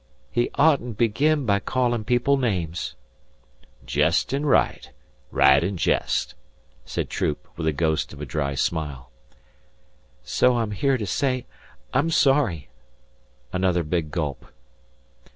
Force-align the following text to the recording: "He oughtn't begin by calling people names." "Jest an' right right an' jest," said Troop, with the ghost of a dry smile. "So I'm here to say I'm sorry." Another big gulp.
"He 0.31 0.49
oughtn't 0.55 0.97
begin 0.97 1.45
by 1.45 1.59
calling 1.59 2.05
people 2.05 2.35
names." 2.35 2.95
"Jest 3.85 4.33
an' 4.33 4.47
right 4.47 4.89
right 5.29 5.63
an' 5.63 5.77
jest," 5.77 6.33
said 6.85 7.07
Troop, 7.07 7.47
with 7.55 7.65
the 7.67 7.71
ghost 7.71 8.11
of 8.11 8.19
a 8.19 8.25
dry 8.25 8.55
smile. 8.55 9.11
"So 10.23 10.57
I'm 10.57 10.71
here 10.71 10.97
to 10.97 11.05
say 11.05 11.45
I'm 11.93 12.09
sorry." 12.09 12.69
Another 13.53 13.83
big 13.83 14.09
gulp. 14.09 14.47